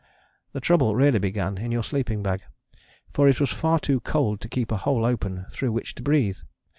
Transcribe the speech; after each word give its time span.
The 0.53 0.59
trouble 0.59 0.95
really 0.95 1.19
began 1.19 1.59
in 1.59 1.71
your 1.71 1.83
sleeping 1.83 2.23
bag, 2.23 2.41
for 3.13 3.27
it 3.27 3.39
was 3.39 3.51
far 3.53 3.77
too 3.79 3.99
cold 3.99 4.41
to 4.41 4.49
keep 4.49 4.71
a 4.71 4.77
hole 4.77 5.05
open 5.05 5.45
through 5.51 5.73
which 5.73 5.93
to 5.93 6.01
breathe. 6.01 6.39